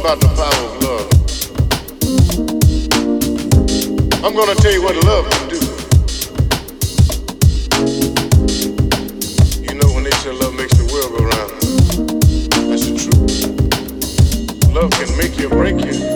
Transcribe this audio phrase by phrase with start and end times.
[0.00, 1.08] about the power of love.
[4.24, 5.60] I'm gonna tell you what love can do.
[9.60, 11.50] You know when they say love makes the world go round,
[12.70, 14.72] that's the truth.
[14.74, 16.09] Love can make you or break you.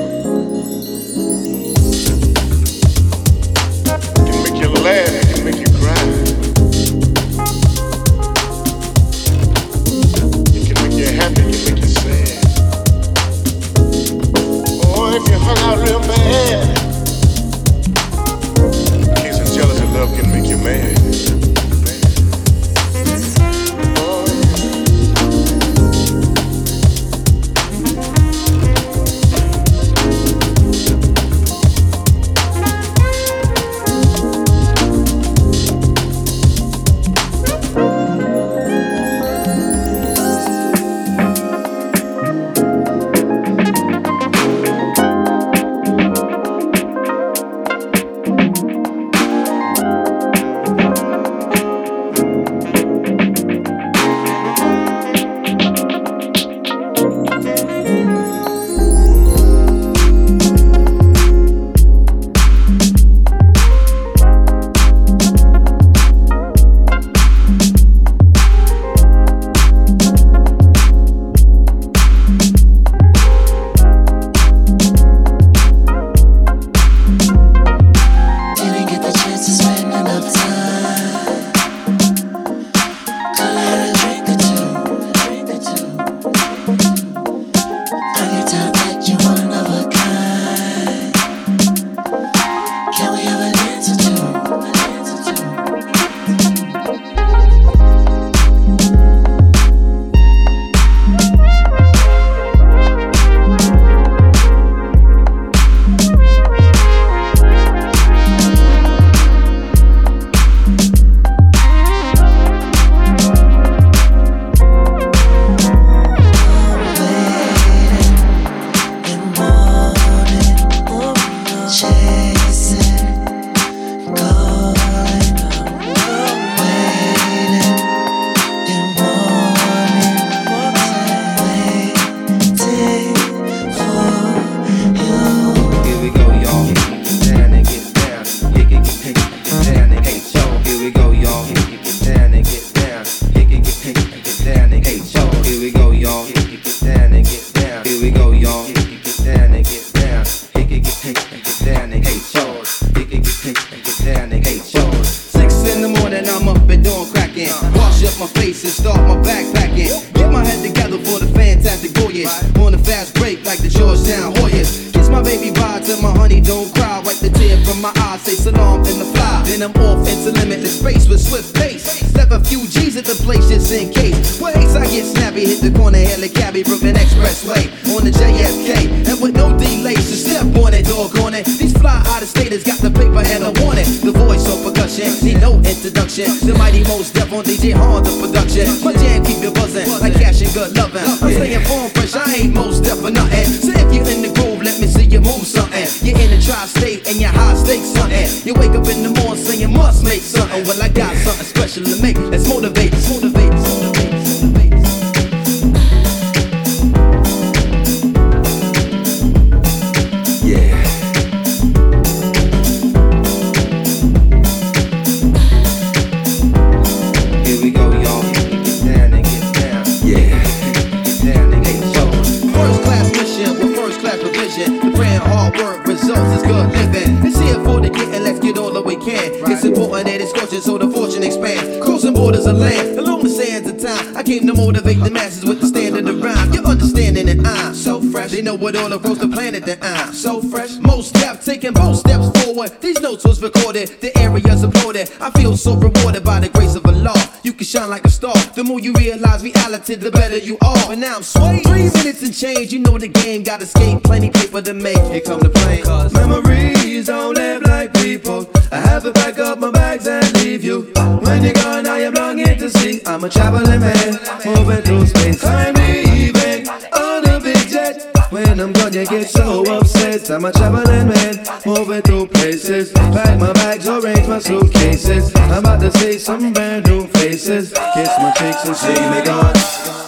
[253.34, 253.42] game.
[253.42, 254.98] Got escape, plenty paper to make.
[255.10, 255.84] Here come the plane.
[255.84, 258.48] Cause memories don't live like people.
[258.70, 260.92] I have to pack up my bags and leave you.
[261.22, 263.00] When you're gone, I am longing to see.
[263.06, 265.44] I'm a traveling man, moving through space.
[265.44, 268.10] I'm leaving on a big jet.
[268.30, 270.30] When I'm gone, you get so upset.
[270.30, 272.92] I'm a traveling man, moving through places.
[272.92, 275.34] Pack my bags, arrange my suitcases.
[275.36, 277.72] I'm about to see some brand new faces.
[277.94, 280.03] Kiss my cheeks and see me gone.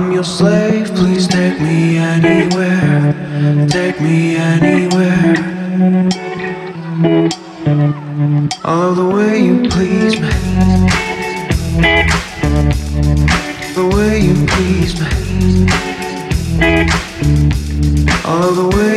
[0.00, 3.12] I'm your slave, please take me anywhere.
[3.68, 5.36] Take me anywhere.
[8.64, 10.30] All the way you please me.
[13.74, 15.66] The way you please me.
[18.24, 18.89] All the way.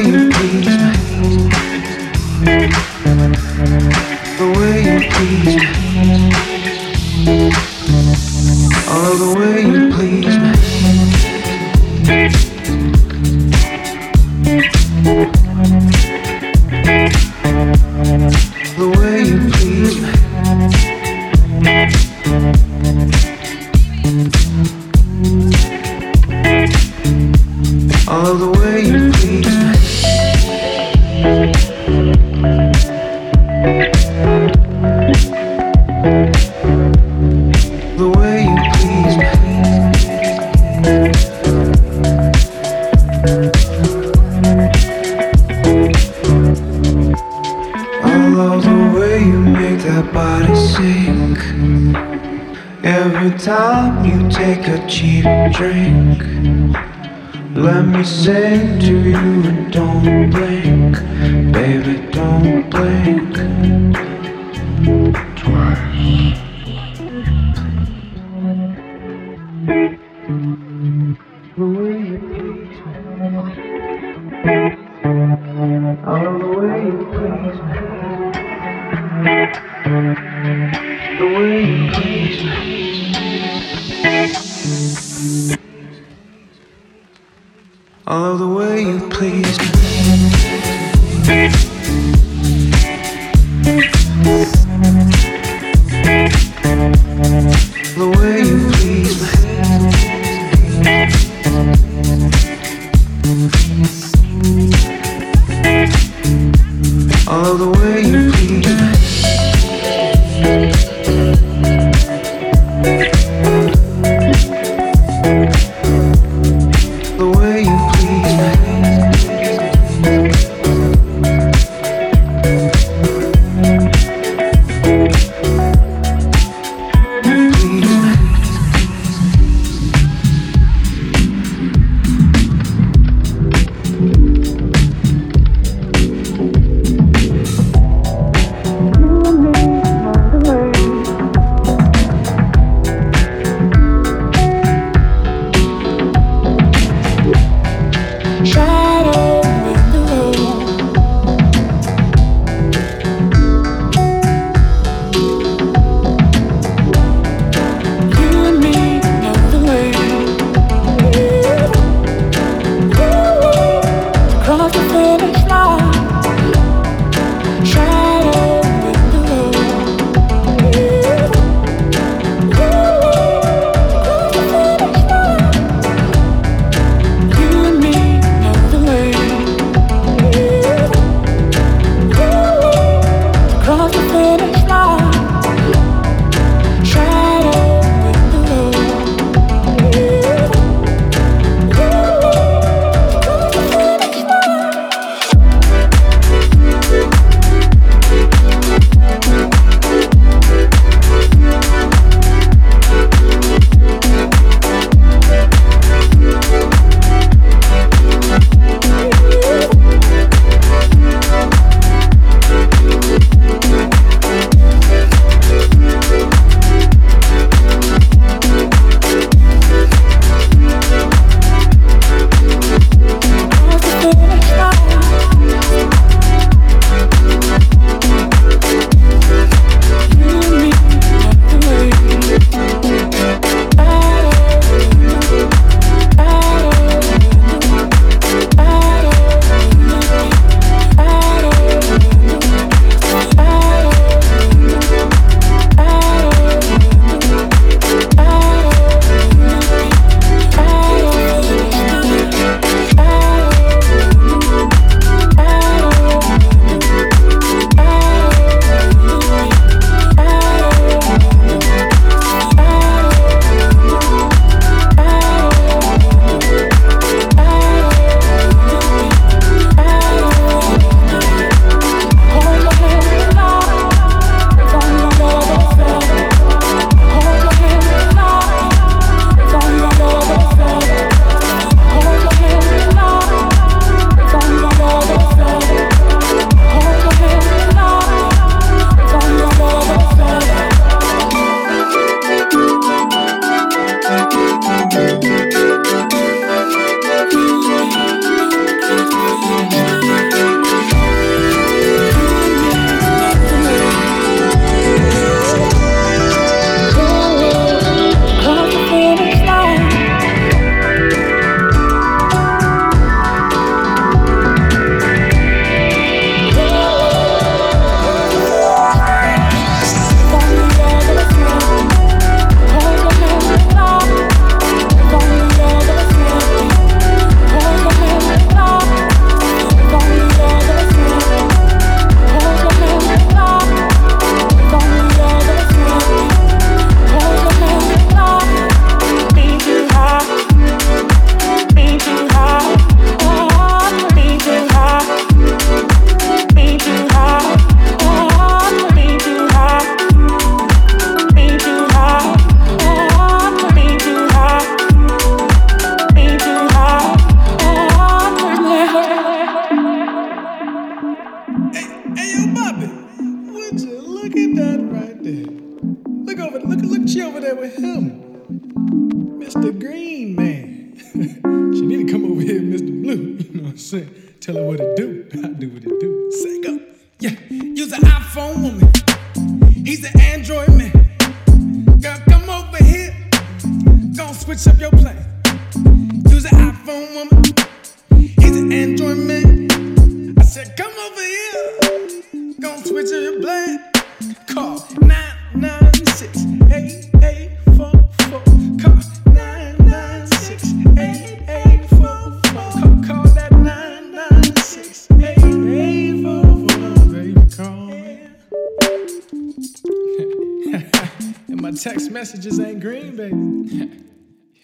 [412.14, 413.34] messages ain't green, baby.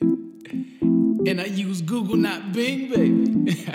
[1.30, 3.66] and I use Google, not Bing, baby.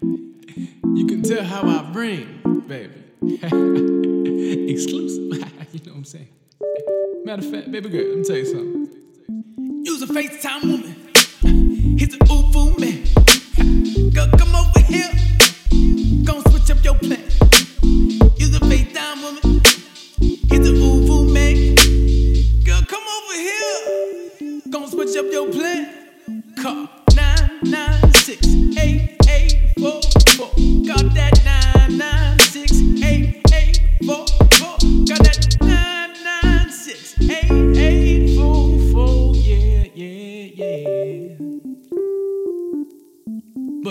[0.94, 3.02] you can tell how I bring, baby.
[4.70, 6.28] Exclusive, you know what I'm saying?
[7.24, 8.88] Matter of fact, baby girl, let me tell you something.
[9.84, 10.94] Use a FaceTime woman.
[11.98, 13.02] He's an ooh man.
[14.12, 15.25] Girl, come over here.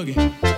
[0.06, 0.55] boogie.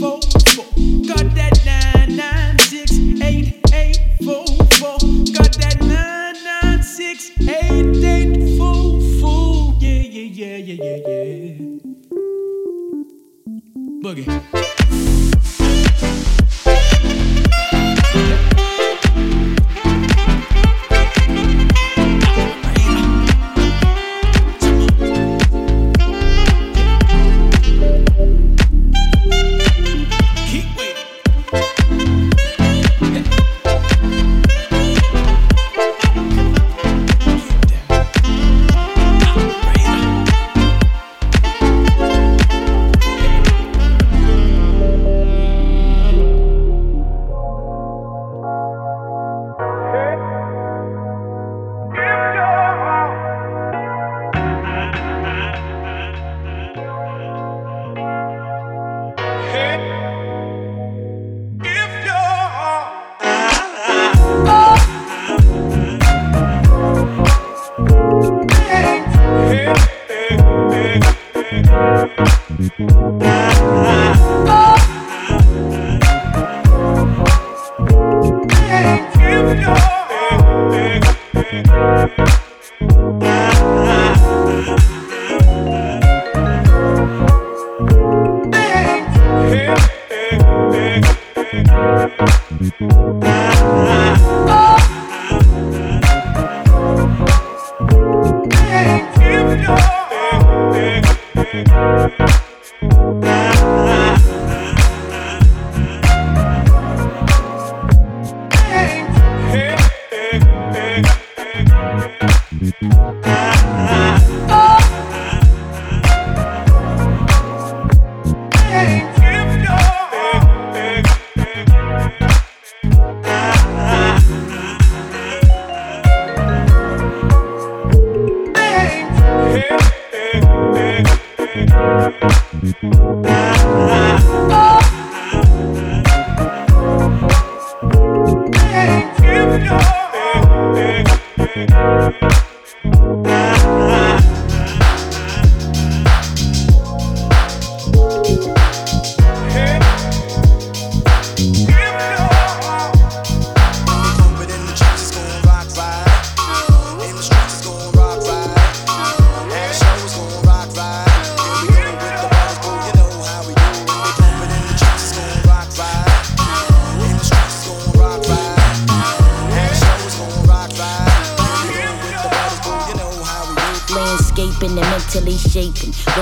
[0.00, 0.18] four,
[0.54, 0.64] four.
[1.06, 1.49] God damn.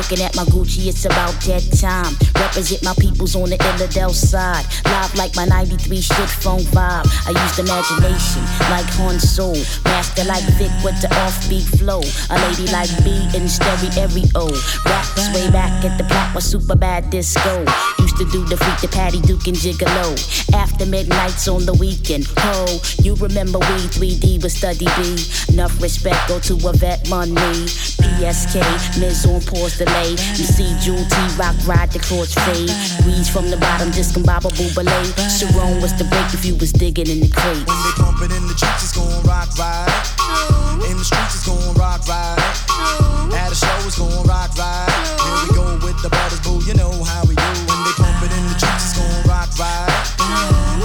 [0.09, 2.17] Looking at my Gucci, it's about that time.
[2.41, 4.65] Represent my peoples on the Illidale side.
[4.87, 7.05] Live like my 93 shit phone vibe.
[7.27, 8.41] I used imagination
[8.73, 9.61] like Han Solo.
[9.85, 12.01] Master like Vic with the offbeat flow.
[12.31, 14.49] A lady like B in stereo.
[14.87, 17.67] Raps way back at the block was super bad disco.
[18.19, 20.11] To do the freak, the patty, Duke and Gigolo.
[20.53, 22.27] After midnights on the weekend.
[22.43, 22.67] Ho,
[22.99, 25.23] you remember we 3D with Study B.
[25.55, 27.71] Enough respect go to a vet money.
[28.19, 28.59] PSK,
[28.99, 30.19] Miz on pause delay.
[30.35, 32.75] You see Jewel T Rock ride the cross fade.
[33.07, 35.07] Weeds from the bottom, discombobable belay.
[35.31, 37.63] Sharon was the break if you was digging in the crate.
[37.71, 40.91] When they pump it in the streets, it's gon' rock right.
[40.91, 42.35] In the streets, it's gon' rock right.
[43.31, 44.88] At a show, it's gon' rock right.
[49.59, 49.89] Right.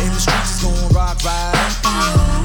[0.02, 1.54] In the streets, it's gon' rock right.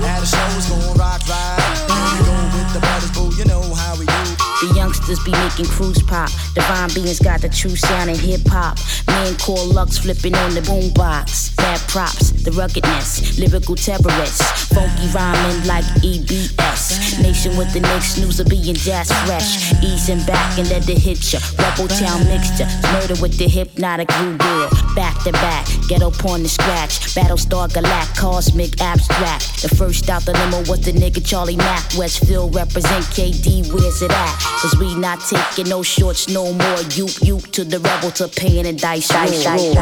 [0.05, 1.23] At a show, it's gon' rock.
[1.25, 3.35] Here we go with the butters, boo.
[3.37, 4.49] You know how we do.
[4.61, 6.31] The youngsters be making cruise pop.
[6.55, 8.79] Divine beings got the true sound in hip hop.
[9.07, 11.57] Man called Lux flipping on the boombox.
[11.57, 14.67] Bad props, the ruggedness, lyrical terrorists.
[14.75, 17.23] Funky rhyming like EBS.
[17.23, 19.73] Nation with the next news of being jazz fresh.
[19.83, 21.41] Easing back and let the hit ya.
[21.59, 22.67] Rebel town mixture.
[22.93, 24.69] Murder with the hypnotic blue.
[24.99, 27.15] Back to back, ghetto porn to scratch.
[27.15, 29.63] Battlestar Galact, cosmic abstract.
[29.63, 31.85] The first out the limo was the nigga Charlie Mack.
[31.97, 34.39] Westfield represent KD, where's it at?
[34.61, 36.81] Cause we not taking no shorts no more.
[36.97, 39.07] You, you to the rebel to paying and dice.
[39.07, 39.77] dice, dice,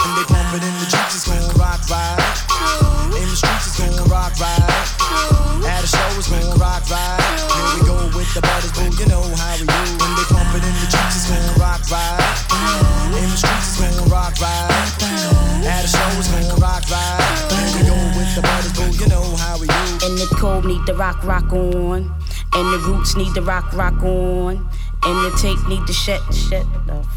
[0.00, 0.95] When they
[20.66, 22.12] need the rock rock on.
[22.52, 24.68] And the roots need the rock rock on.
[25.04, 27.15] And the tape need to shut shut the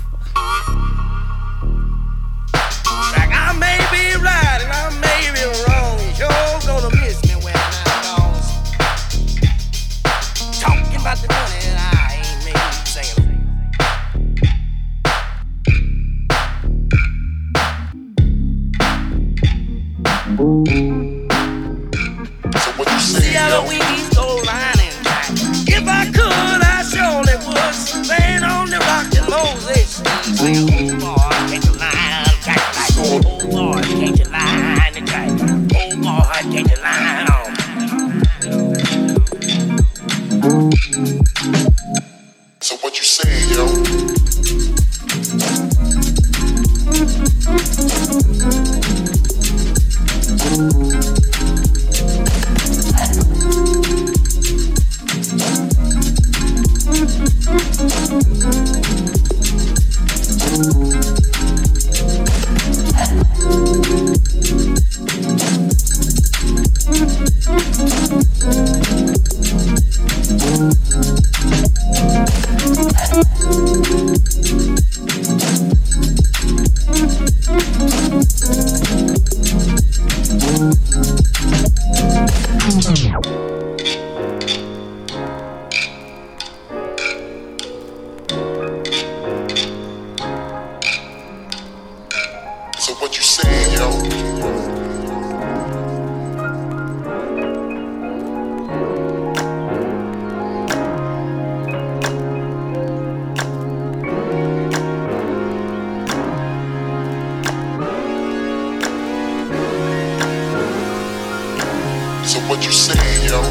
[112.30, 113.42] So what you saying, yo?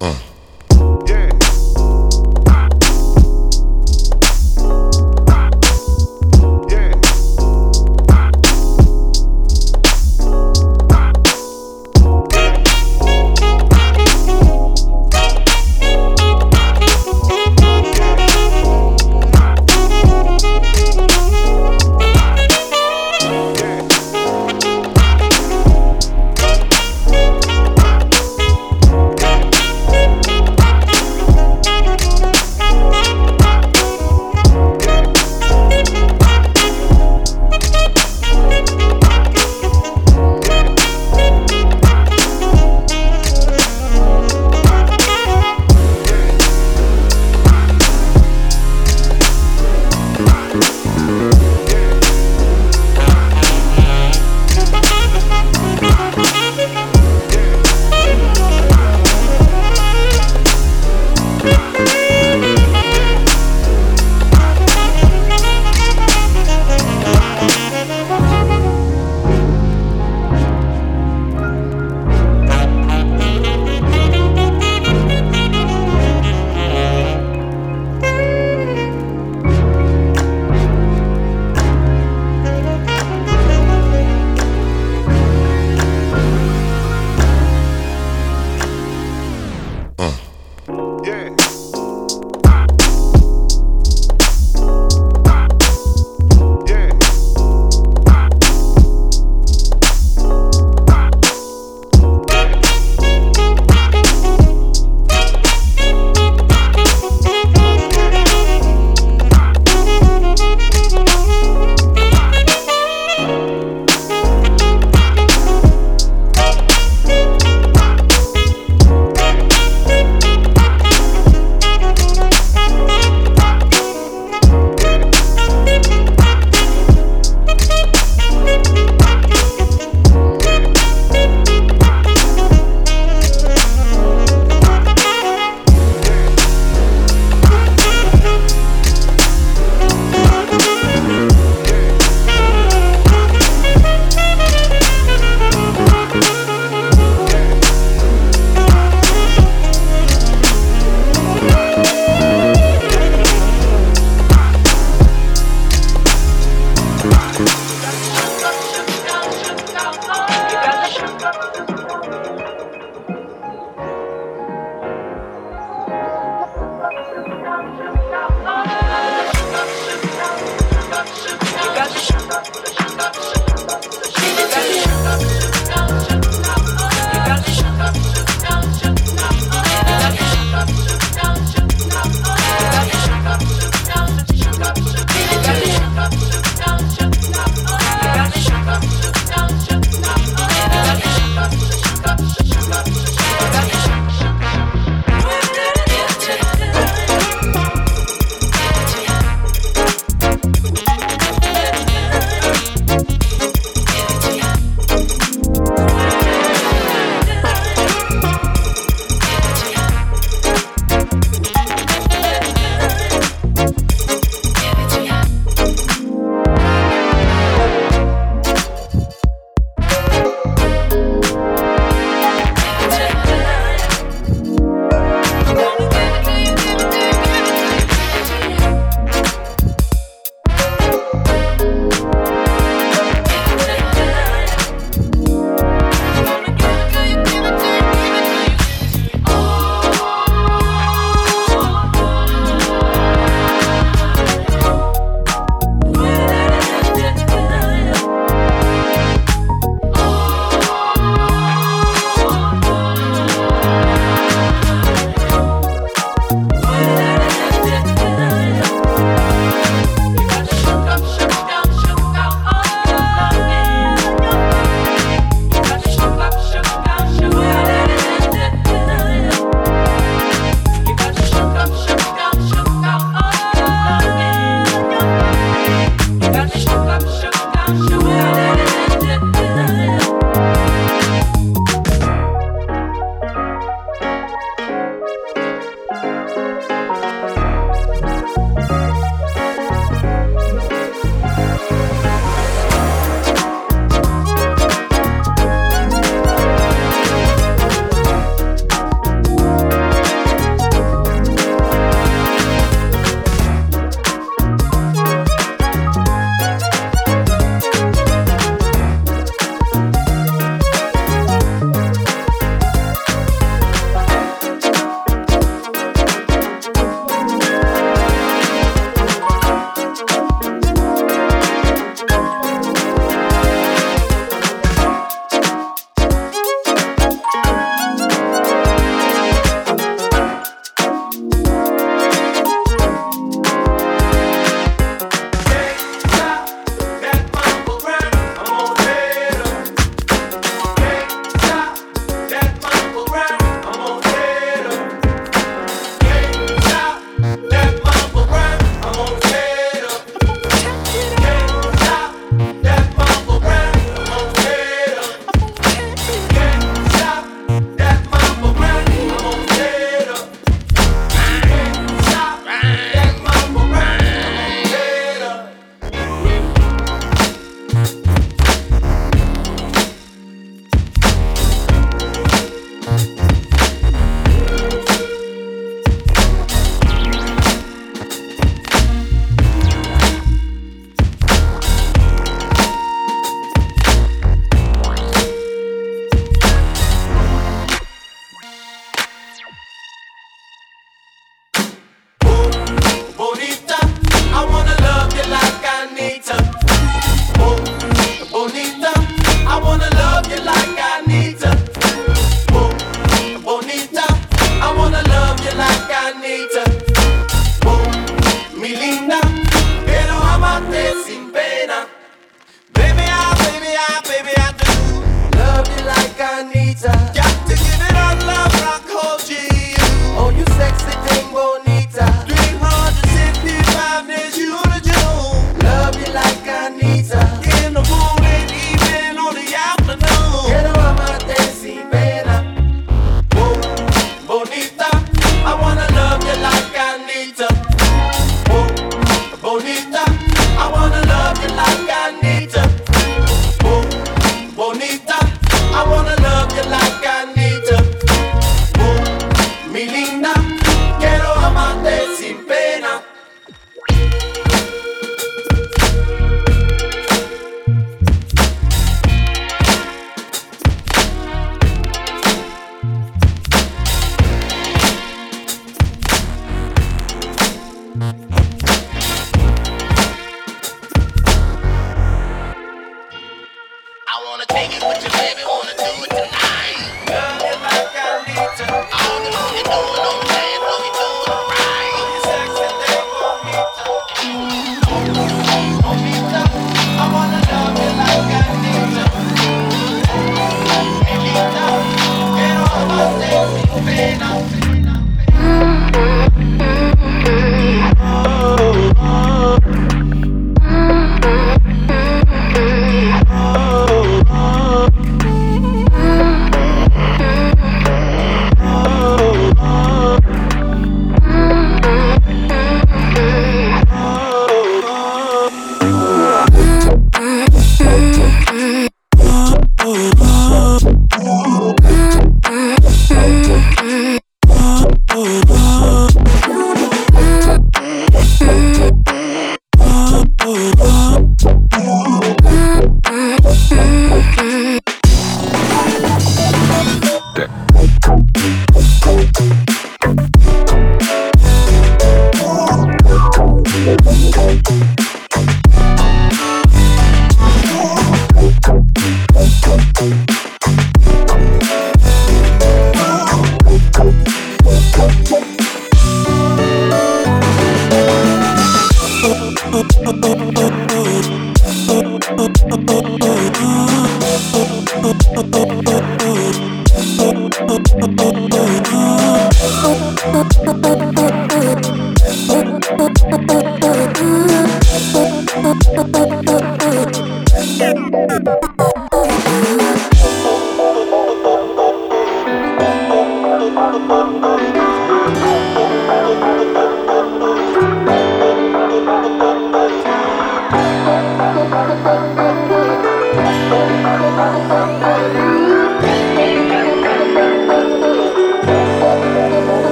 [0.00, 0.33] Yeah.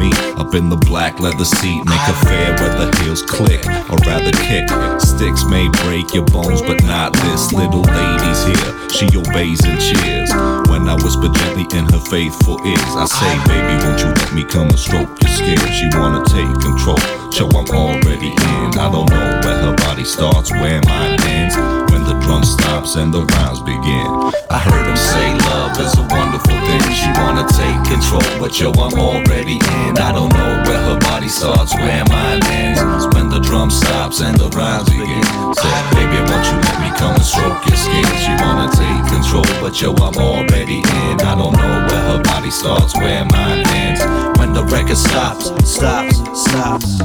[0.00, 0.10] Me.
[0.40, 3.60] Up in the black leather seat, make a fair where the heels click,
[3.92, 4.64] or rather kick.
[4.98, 8.70] Sticks may break your bones, but not this little lady's here.
[8.88, 10.32] She obeys and cheers.
[10.72, 14.44] When I whisper gently in her faithful ears, I say, baby, won't you let me
[14.44, 15.60] come and stroke your skin?
[15.76, 16.98] She wanna take control,
[17.30, 18.66] so I'm already in.
[18.80, 21.89] I don't know where her body starts, where mine ends.
[22.30, 24.06] Drum stops and the rhymes begin.
[24.54, 26.78] I heard him say love is a wonderful thing.
[26.94, 29.98] She wanna take control, but yo, I'm already in.
[29.98, 32.78] I don't know where her body starts, where mine ends.
[33.16, 35.26] When the drum stops and the rhymes begin.
[35.58, 38.06] Said, baby, won't you let me come and stroke your skin?
[38.22, 41.14] She wanna take control, but yo, I'm already in.
[41.26, 44.06] I don't know where her body starts, where mine ends.
[44.38, 47.02] When the record stops, stops, stops.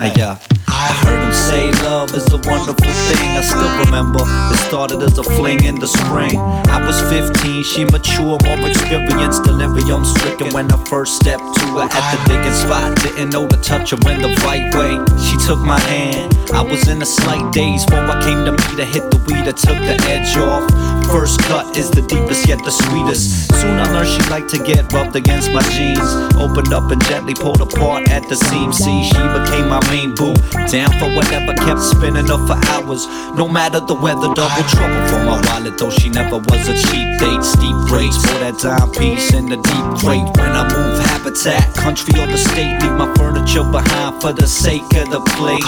[0.00, 0.38] Hey, yeah.
[0.68, 3.28] I heard him say love is a wonderful thing.
[3.36, 6.38] I still remember it started as a fling in the spring.
[6.38, 11.88] I was 15, she mature, more experienced, delirium stricken when I first stepped to her
[11.90, 12.96] at the digging spot.
[13.02, 14.98] Didn't know to touch her in the right way.
[15.22, 16.34] She took my hand.
[16.52, 18.84] I was in a slight daze before I came to meet her.
[18.84, 20.64] Hit the weed that took the edge off.
[21.10, 23.52] First cut is the deepest yet the sweetest.
[23.60, 26.06] Soon I learned she liked to get rubbed against my jeans.
[26.36, 28.72] Opened up and gently pulled apart at the seam.
[28.72, 30.34] See, she became my main boo.
[30.68, 33.06] Down for whatever, kept spinning up for hours.
[33.34, 35.78] No matter the weather, double trouble for my wallet.
[35.78, 37.42] Though she never was a cheap date.
[37.42, 40.26] Steep rates for that dime piece in the deep crate.
[40.36, 44.86] When I move habitat, country or the state, leave my furniture behind for the sake
[45.00, 45.64] of the place.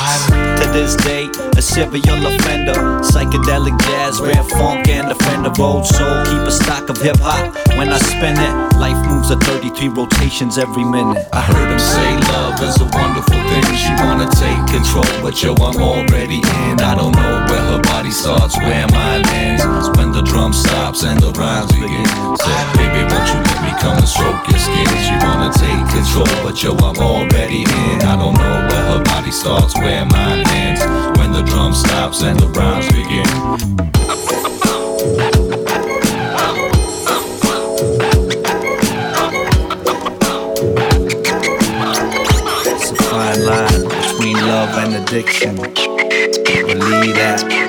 [0.61, 2.75] To this day, a serial offender.
[3.07, 5.53] Psychedelic jazz, rare funk, and defender.
[5.63, 7.55] Old soul, keep a stock of hip hop.
[7.77, 11.27] When I spin it, life moves at 33 rotations every minute.
[11.33, 13.67] I heard him say love is a wonderful thing.
[13.75, 16.81] She wanna take control, but yo, I'm already in.
[16.81, 19.65] I don't know where her body starts, where mine ends.
[19.99, 22.07] When the drum stops and the rhymes begin.
[22.39, 24.89] Said, baby, won't you let me come and stroke your skin?
[25.03, 27.97] She wanna take control, but yo, I'm already in.
[28.07, 30.83] I don't know where her body starts, where mine ends.
[31.19, 34.48] When the drum stops and the rhymes begin.
[35.01, 35.15] It's
[42.91, 45.55] a fine line between love and addiction.
[45.57, 47.68] Believe that.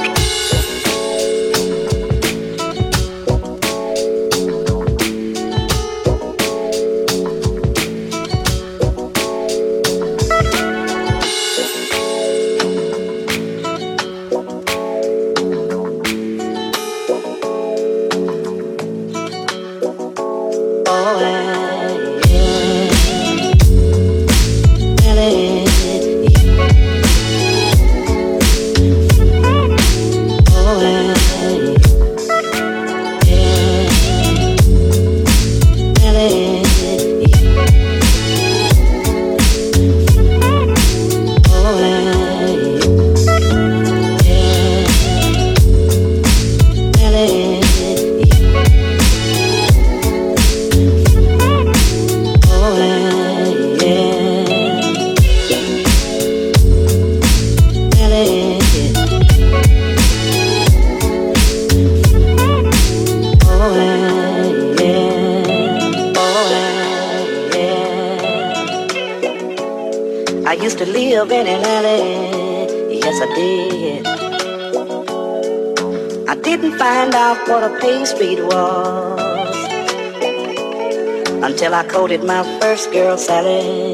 [82.17, 83.91] My first girl, Sally,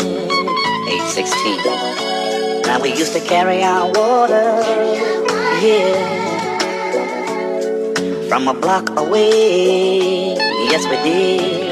[0.88, 1.58] age 16.
[2.62, 4.64] Now we used to carry our water,
[5.62, 6.00] yeah,
[8.30, 10.34] from a block away,
[10.72, 11.65] yes we did.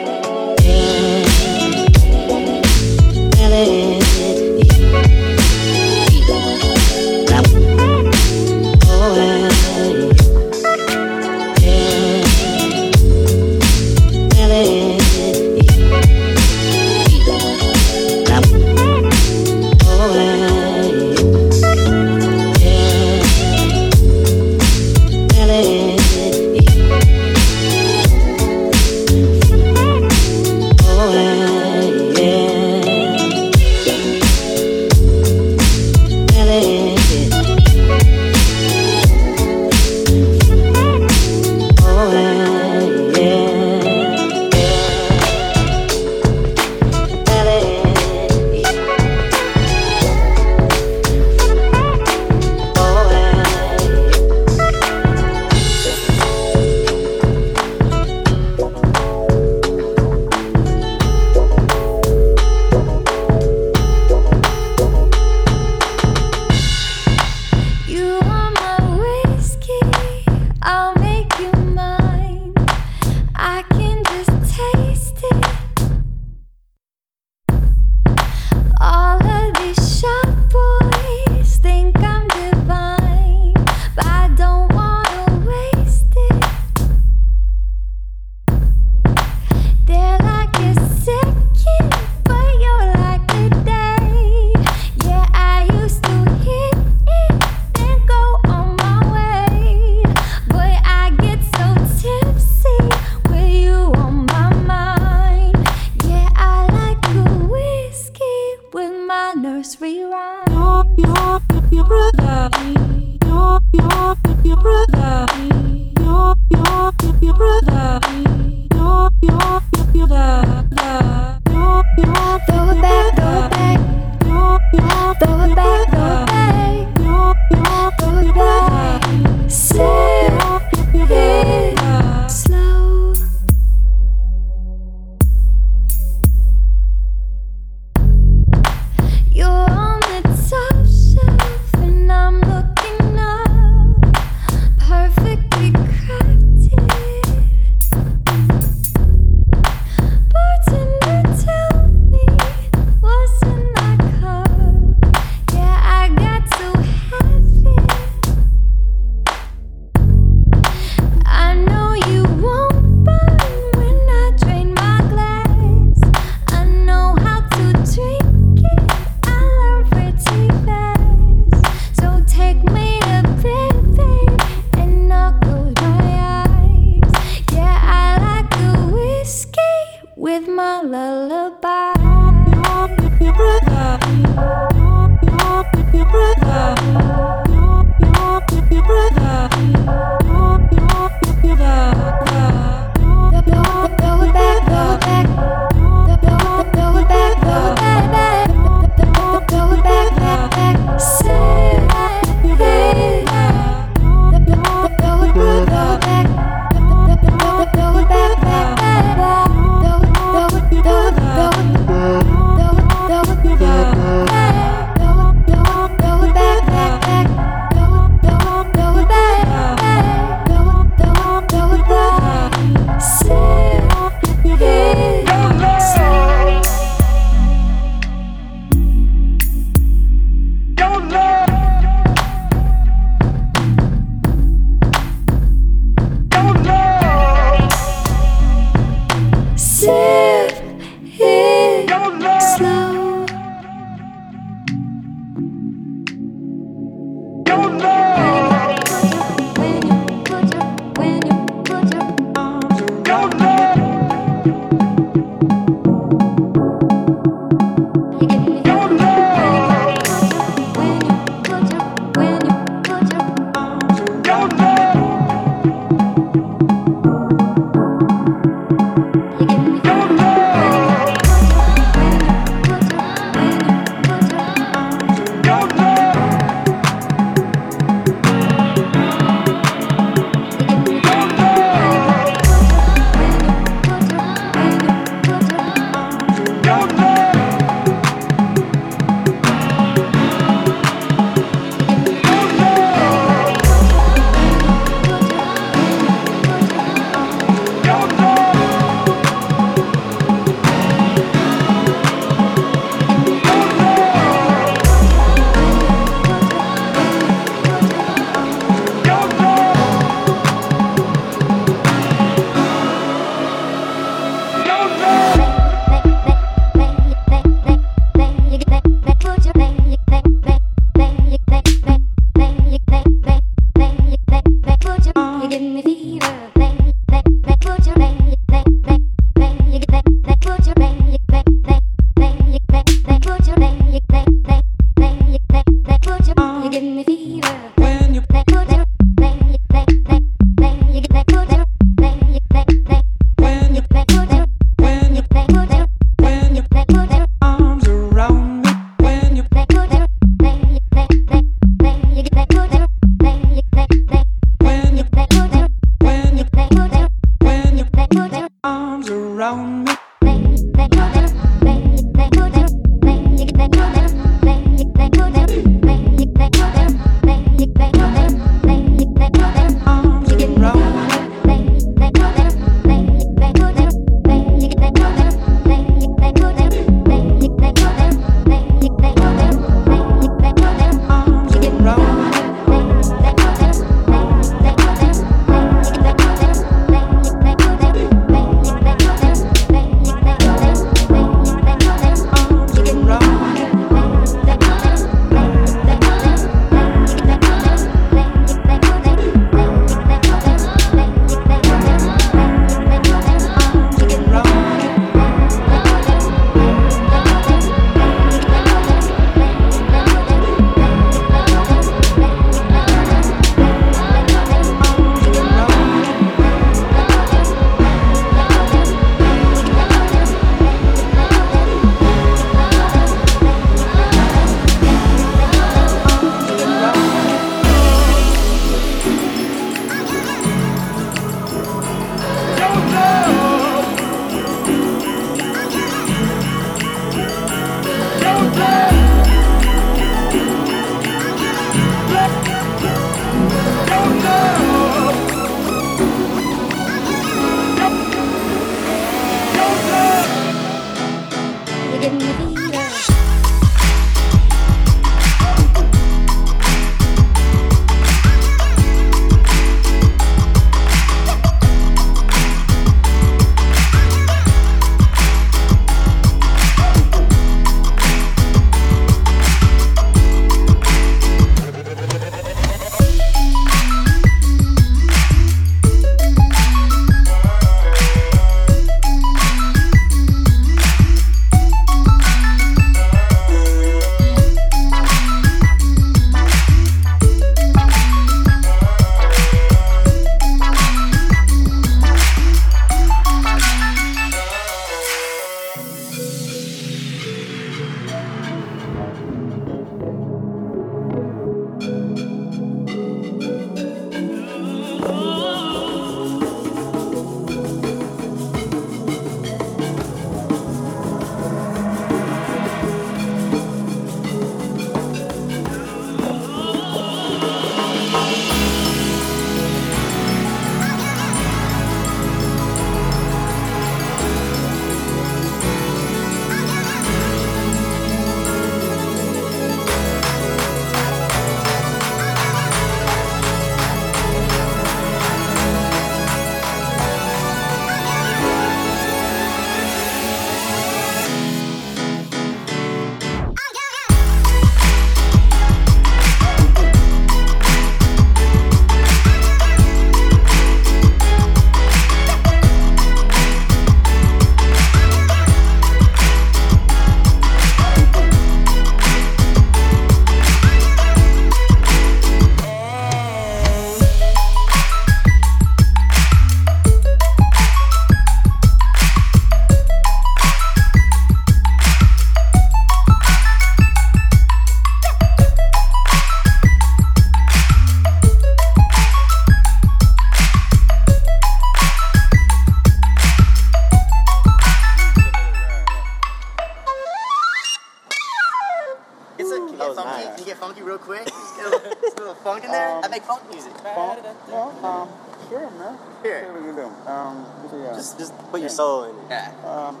[590.56, 591.24] Get funky real quick?
[591.26, 593.00] Just get a little, just a little funk in there.
[593.02, 593.72] I make funk music.
[593.84, 595.08] Well, um,
[595.48, 595.98] sure, man.
[596.22, 596.40] Here.
[596.40, 597.10] See what we can do.
[597.10, 599.22] Um, let's uh, Just, just put your soul in it.
[599.30, 599.52] Yeah.
[599.64, 600.00] um,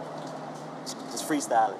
[0.84, 1.78] Just freestyle it.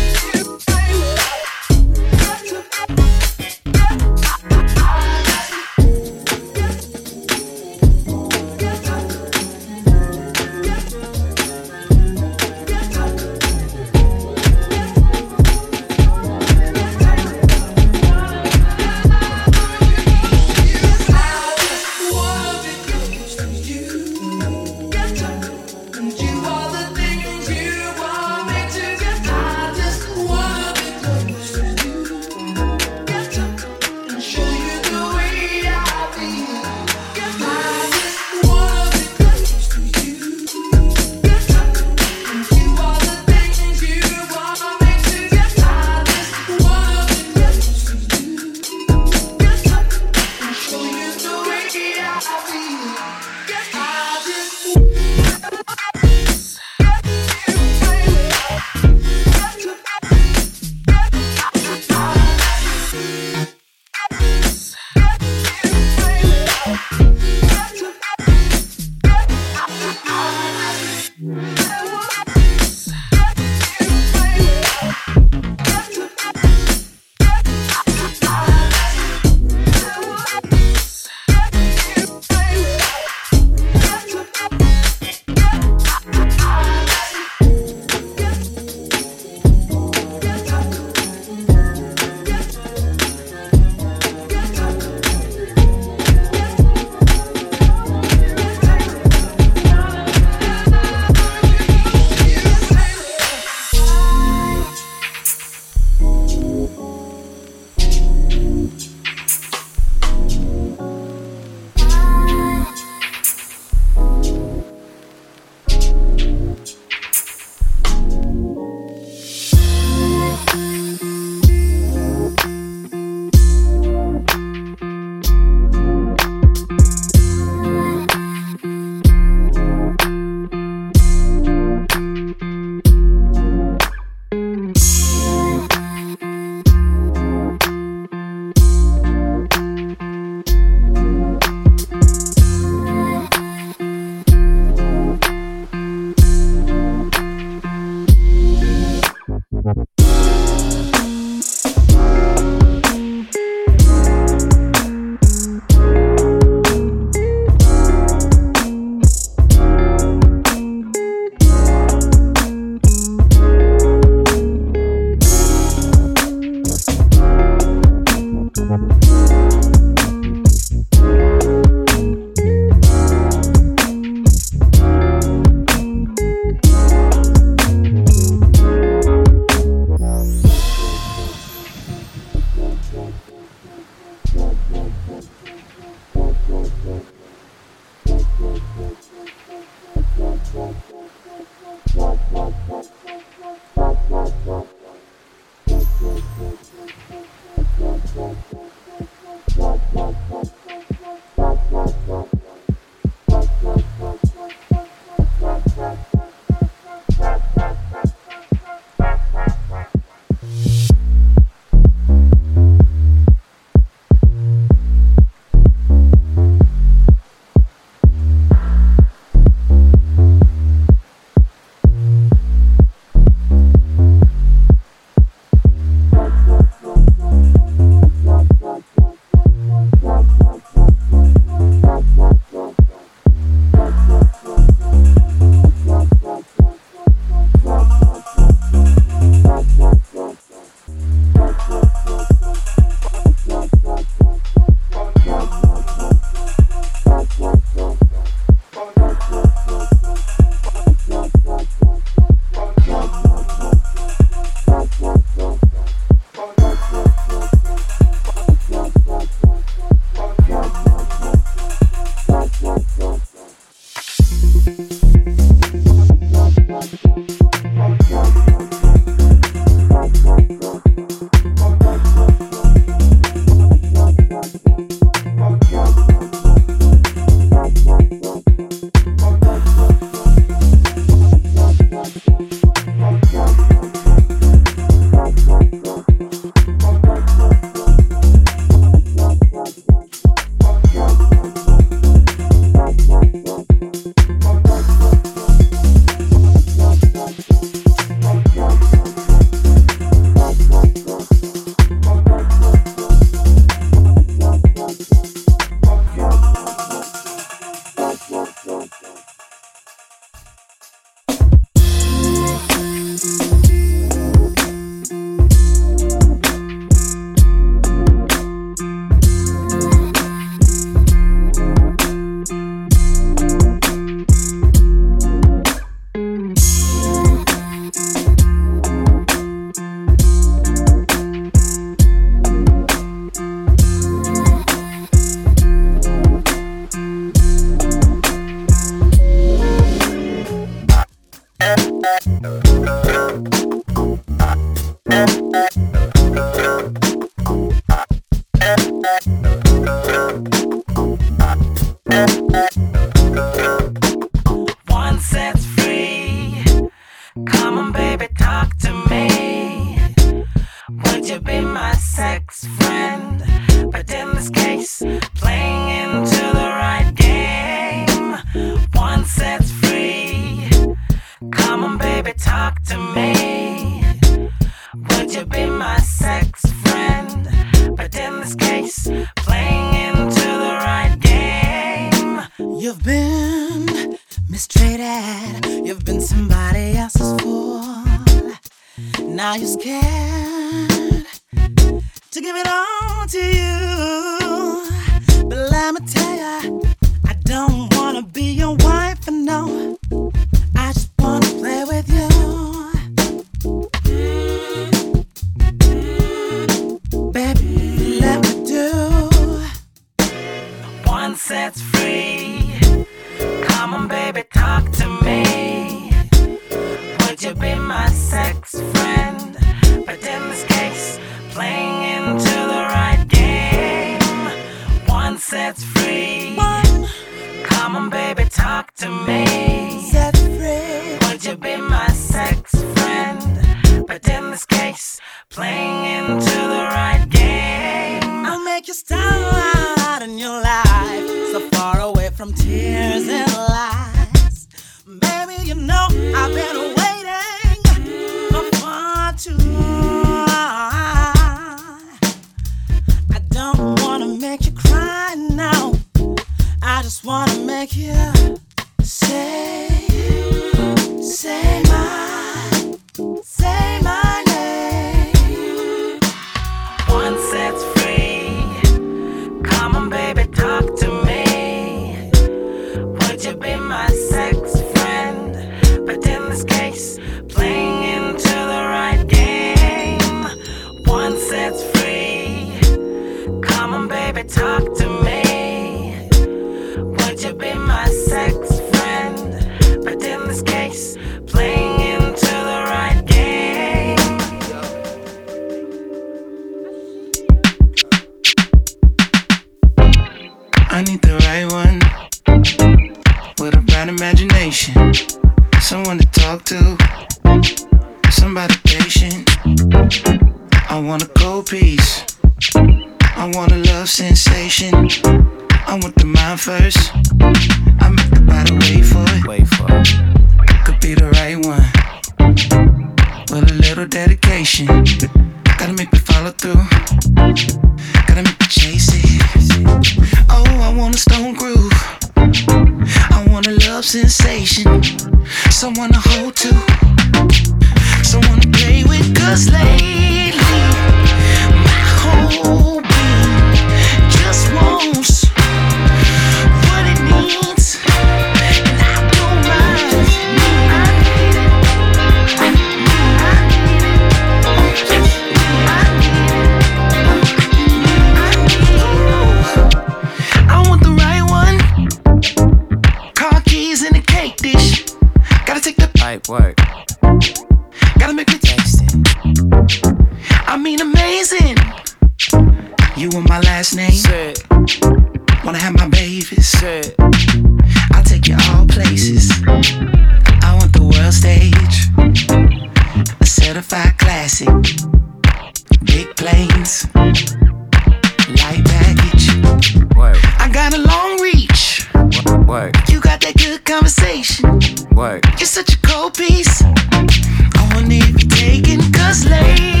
[596.79, 600.00] I if you're taking, cause lately,